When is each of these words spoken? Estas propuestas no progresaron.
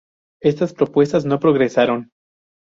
Estas 0.41 0.73
propuestas 0.73 1.25
no 1.25 1.39
progresaron. 1.39 2.09